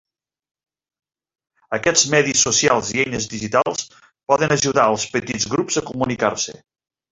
Aquests 1.77 2.05
medis 2.13 2.41
socials 2.47 2.89
i 2.95 3.05
eines 3.05 3.29
digitals 3.35 3.85
poden 4.33 4.57
ajudar 4.59 4.87
als 4.95 5.07
petits 5.17 5.49
grups 5.55 5.81
a 5.83 5.87
comunicar-se. 5.93 6.61